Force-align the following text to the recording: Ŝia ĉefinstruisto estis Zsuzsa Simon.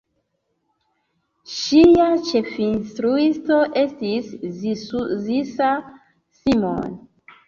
Ŝia 1.55 2.07
ĉefinstruisto 2.29 3.57
estis 3.81 4.31
Zsuzsa 4.63 5.69
Simon. 6.39 6.97